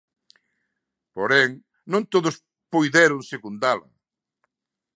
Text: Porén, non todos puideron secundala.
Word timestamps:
Porén, 1.15 1.49
non 1.91 2.03
todos 2.13 2.35
puideron 2.71 3.21
secundala. 3.31 3.87